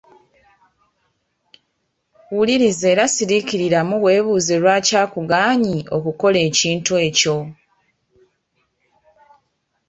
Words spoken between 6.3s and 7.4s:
ekintu ekyo.